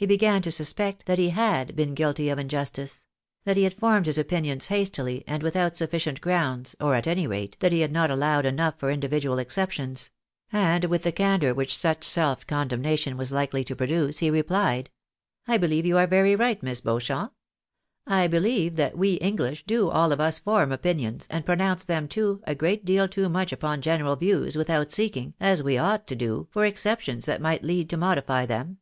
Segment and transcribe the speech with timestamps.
[0.00, 3.04] He began to suspect, that he had been guilty of injustice;
[3.42, 7.56] that he had formed his opinions hastily, and without sufficient grounds, or, at any rate,
[7.58, 10.10] that he had not allowed enough for individual exceptions;
[10.52, 14.88] and, with the candour which such self condemnation was likely to produce, he replied
[15.48, 17.32] —"I believe you are very right, Miss Beauchamp.
[18.06, 19.18] I believe that ji iy j!.ALrivUSBlJ<G CONVEESATION.
[19.18, 22.84] 1G3 we English do all of us form opinions, and pronounce them too, a great
[22.84, 27.24] deal too much upon general views, ■without seeking— as we ought to do— for exceptions
[27.24, 28.78] that might lead to modify them.